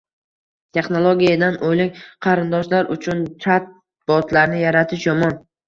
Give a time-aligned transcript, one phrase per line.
[0.77, 1.99] Texnologiyadan oʻlik
[2.29, 5.41] qarindoshlar uchun chat-botlarni yaratish yomon